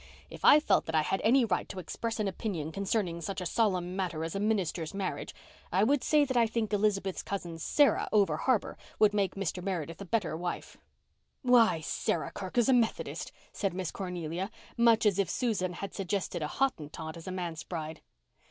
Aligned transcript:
"If 0.31 0.43
I 0.43 0.59
felt 0.59 0.89
I 0.91 1.03
had 1.03 1.21
any 1.23 1.45
right 1.45 1.69
to 1.69 1.77
express 1.77 2.19
an 2.19 2.27
opinion 2.27 2.71
concerning 2.71 3.21
such 3.21 3.39
a 3.39 3.45
solemn 3.45 3.95
matter 3.95 4.23
as 4.23 4.33
a 4.33 4.39
minister's 4.39 4.95
marriage 4.95 5.31
I 5.71 5.83
would 5.83 6.03
say 6.03 6.25
that 6.25 6.35
I 6.35 6.47
think 6.47 6.73
Elizabeth's 6.73 7.21
cousin 7.21 7.59
Sarah, 7.59 8.09
over 8.11 8.35
harbour, 8.37 8.79
would 8.97 9.13
make 9.13 9.35
Mr. 9.35 9.61
Meredith 9.61 10.01
a 10.01 10.05
better 10.05 10.35
wife." 10.35 10.75
"Why, 11.43 11.81
Sarah 11.81 12.31
Kirk 12.31 12.57
is 12.57 12.67
a 12.67 12.73
Methodist," 12.73 13.31
said 13.53 13.75
Miss 13.75 13.91
Cornelia, 13.91 14.49
much 14.75 15.05
as 15.05 15.19
if 15.19 15.29
Susan 15.29 15.73
had 15.73 15.93
suggested 15.93 16.41
a 16.41 16.47
Hottentot 16.47 17.15
as 17.15 17.27
a 17.27 17.31
manse 17.31 17.63
bride. 17.63 18.01